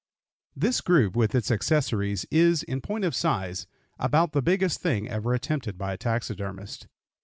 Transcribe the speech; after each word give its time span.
This 0.55 0.81
group, 0.81 1.15
with 1.15 1.35
its 1.35 1.51
accessories, 1.51 2.25
is, 2.31 2.63
in 2.63 2.81
point 2.81 3.05
of 3.05 3.13
size, 3.13 3.67
about 3.99 4.31
the 4.31 4.41
biggest 4.41 4.81
thing 4.81 5.07
ever 5.07 5.31
attempted 5.35 5.77
by 5.77 5.93
a 5.93 5.97
taxidermist. 5.97 6.87